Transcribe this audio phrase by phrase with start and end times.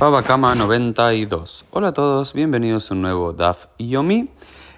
[0.00, 1.66] Baba Kama 92.
[1.72, 4.30] Hola a todos, bienvenidos a un nuevo Daf Yomi.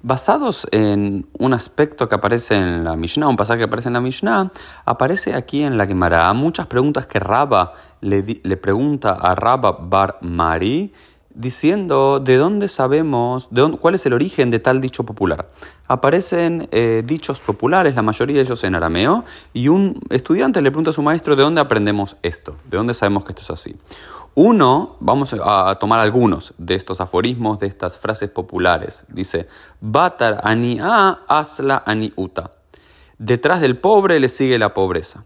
[0.00, 4.00] Basados en un aspecto que aparece en la Mishnah, un pasaje que aparece en la
[4.00, 4.50] Mishnah,
[4.86, 10.20] aparece aquí en la Gemara muchas preguntas que Rabba le, le pregunta a Rabba Bar
[10.22, 10.94] Mari
[11.34, 13.48] diciendo de dónde sabemos,
[13.80, 15.48] cuál es el origen de tal dicho popular.
[15.86, 20.90] Aparecen eh, dichos populares, la mayoría de ellos en arameo, y un estudiante le pregunta
[20.90, 23.76] a su maestro de dónde aprendemos esto, de dónde sabemos que esto es así.
[24.34, 29.04] Uno, vamos a tomar algunos de estos aforismos, de estas frases populares.
[29.08, 29.48] Dice,
[29.80, 32.52] Batar ani a asla ani uta.
[33.18, 35.24] Detrás del pobre le sigue la pobreza.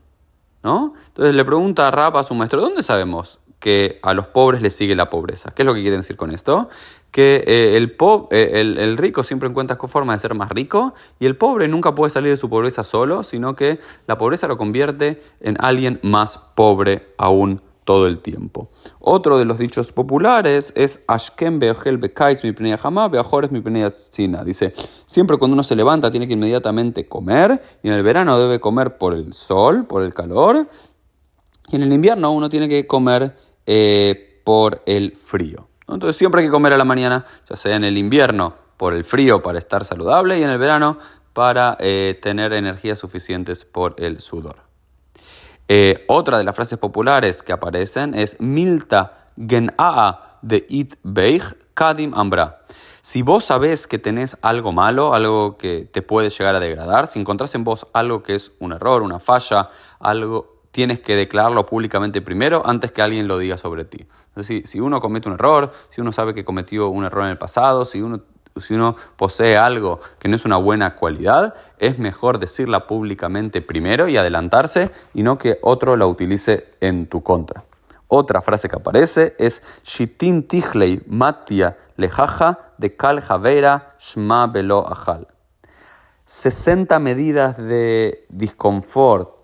[0.62, 0.94] ¿No?
[1.08, 4.76] Entonces le pregunta a Rab a su maestro, ¿dónde sabemos que a los pobres les
[4.76, 5.52] sigue la pobreza?
[5.54, 6.68] ¿Qué es lo que quieren decir con esto?
[7.10, 7.96] Que eh, el,
[8.30, 12.10] eh, el, rico siempre encuentra forma de ser más rico y el pobre nunca puede
[12.10, 17.14] salir de su pobreza solo, sino que la pobreza lo convierte en alguien más pobre
[17.16, 18.68] aún todo el tiempo.
[19.00, 22.52] Otro de los dichos populares es Ashkem beojel bekais mi
[22.82, 24.44] hama beojores mi tzina.
[24.44, 24.74] Dice,
[25.06, 28.98] siempre cuando uno se levanta tiene que inmediatamente comer y en el verano debe comer
[28.98, 30.68] por el sol, por el calor
[31.68, 33.34] y en el invierno uno tiene que comer
[33.66, 35.68] eh, por el frío.
[35.88, 39.04] Entonces siempre hay que comer a la mañana, ya sea en el invierno por el
[39.04, 40.98] frío para estar saludable y en el verano
[41.32, 44.56] para eh, tener energías suficientes por el sudor.
[45.68, 51.42] Eh, otra de las frases populares que aparecen es Milta genaa de it beich
[51.74, 52.60] kadim ambra.
[53.02, 57.18] Si vos sabés que tenés algo malo, algo que te puede llegar a degradar, si
[57.18, 59.68] encontrás en vos algo que es un error, una falla,
[60.00, 64.08] algo, tienes que declararlo públicamente primero antes que alguien lo diga sobre ti.
[64.40, 67.38] si, si uno comete un error, si uno sabe que cometió un error en el
[67.38, 68.22] pasado, si uno
[68.60, 74.06] si uno posee algo que no es una buena cualidad, es mejor decirla públicamente primero
[74.06, 77.64] y adelantarse y no que otro la utilice en tu contra.
[78.06, 85.26] Otra frase que aparece es Shitin Tichlei Matia Lejaja de Kal Javera Shma Belo Ajal.
[86.24, 89.43] 60 medidas de disconfort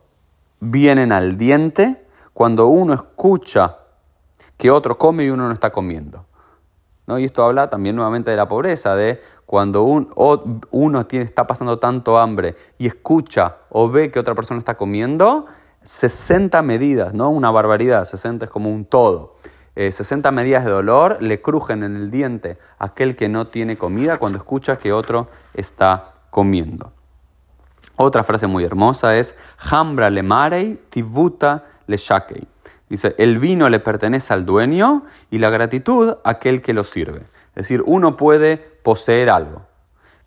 [0.61, 3.79] vienen al diente cuando uno escucha
[4.57, 6.27] que otro come y uno no está comiendo.
[7.19, 12.19] Y esto habla también nuevamente de la pobreza, de cuando uno tiene, está pasando tanto
[12.19, 15.47] hambre y escucha o ve que otra persona está comiendo,
[15.83, 17.31] 60 medidas, ¿no?
[17.31, 19.37] Una barbaridad, 60 es como un todo.
[19.75, 23.77] 60 eh, medidas de dolor le crujen en el diente a aquel que no tiene
[23.77, 26.93] comida cuando escucha que otro está comiendo.
[28.03, 32.49] Otra frase muy hermosa es Hambra le marei, tibuta le shakei.
[32.89, 37.27] Dice, el vino le pertenece al dueño y la gratitud a aquel que lo sirve.
[37.49, 39.67] Es decir, uno puede poseer algo,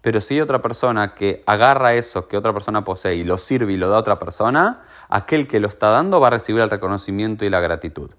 [0.02, 3.74] pero si hay otra persona que agarra eso que otra persona posee y lo sirve
[3.74, 6.70] y lo da a otra persona, aquel que lo está dando va a recibir el
[6.70, 8.12] reconocimiento y la gratitud.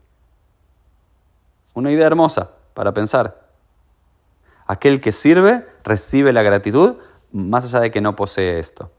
[1.75, 3.47] Una idea hermosa para pensar.
[4.67, 6.97] Aquel que sirve recibe la gratitud
[7.31, 8.91] más allá de que no posee esto.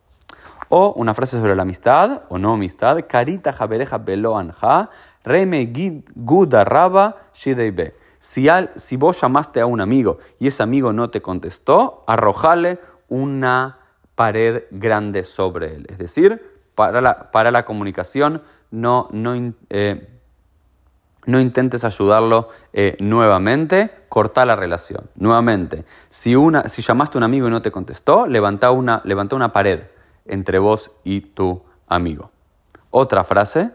[0.70, 2.98] O una frase sobre la amistad o no amistad.
[3.08, 4.90] Carita jabereja belo anja,
[5.24, 5.72] reme
[6.16, 7.96] guda raba shideibe.
[8.20, 13.80] Si, si vos llamaste a un amigo y ese amigo no te contestó, arrojale una
[14.16, 15.86] pared grande sobre él.
[15.90, 16.42] Es decir,
[16.74, 20.09] para la, para la comunicación no, no, eh,
[21.26, 25.09] no intentes ayudarlo eh, nuevamente, corta la relación.
[25.16, 29.36] Nuevamente, si, una, si llamaste a un amigo y no te contestó, levanta una, levanta
[29.36, 29.82] una pared
[30.25, 32.31] entre vos y tu amigo.
[32.91, 33.72] Otra frase.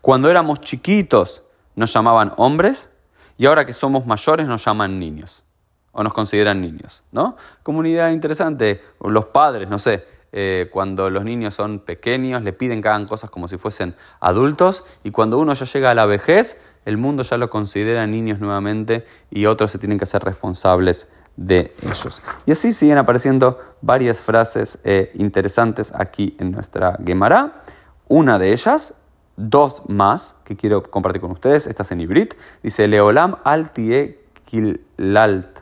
[0.00, 1.42] Cuando éramos chiquitos
[1.76, 2.90] nos llamaban hombres
[3.36, 5.44] y ahora que somos mayores nos llaman niños
[5.92, 7.36] o nos consideran niños, ¿no?
[7.62, 12.88] Comunidad interesante, los padres, no sé, eh, cuando los niños son pequeños, le piden que
[12.88, 16.98] hagan cosas como si fuesen adultos y cuando uno ya llega a la vejez, el
[16.98, 22.22] mundo ya lo considera niños nuevamente y otros se tienen que hacer responsables de ellos.
[22.46, 27.62] Y así siguen apareciendo varias frases eh, interesantes aquí en nuestra Gemara.
[28.08, 28.94] Una de ellas,
[29.36, 35.60] dos más que quiero compartir con ustedes, estas en Ibrit, dice Leolam altie kilalt,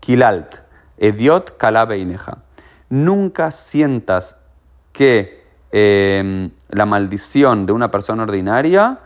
[0.00, 0.54] kilalt,
[0.98, 2.47] ediot kalabeineja
[2.90, 4.36] nunca sientas
[4.92, 8.98] que em, la maldición de una persona ordinaria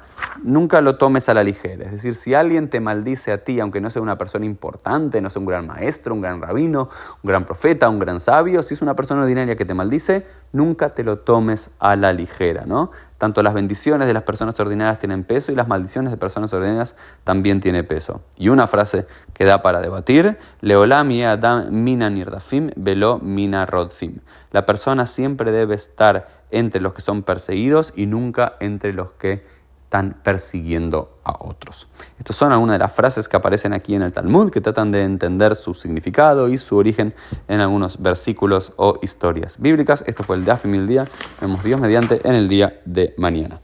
[0.43, 1.87] nunca lo tomes a la ligera.
[1.87, 5.31] Es decir, si alguien te maldice a ti, aunque no sea una persona importante, no
[5.31, 6.89] sea un gran maestro, un gran rabino,
[7.23, 10.95] un gran profeta, un gran sabio, si es una persona ordinaria que te maldice, nunca
[10.95, 12.91] te lo tomes a la ligera, ¿no?
[13.19, 16.97] Tanto las bendiciones de las personas ordinarias tienen peso y las maldiciones de personas ordinarias
[17.23, 18.23] también tienen peso.
[18.37, 24.19] Y una frase que da para debatir, Leolam adam mina nirdafim velo mina rodfim.
[24.51, 29.45] La persona siempre debe estar entre los que son perseguidos y nunca entre los que
[29.93, 31.87] están persiguiendo a otros.
[32.19, 35.05] Estas son algunas de las frases que aparecen aquí en el Talmud que tratan de
[35.05, 37.15] entender su significado y su origen
[37.47, 40.03] en algunos versículos o historias bíblicas.
[40.07, 41.07] Esto fue el Daf Mil Día.
[41.43, 43.61] Vemos Dios mediante en el día de mañana.